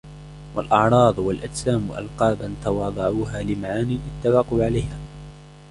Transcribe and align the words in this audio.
وَالْأَعْرَاضَ 0.55 1.19
وَالْأَجْسَامَ 1.19 1.91
أَلْقَابًا 1.97 2.55
تَوَاضَعُوهَا 2.63 3.43
لِمَعَانٍ 3.43 3.99
اتَّفَقُوا 4.21 4.63
عَلَيْهَا 4.65 4.99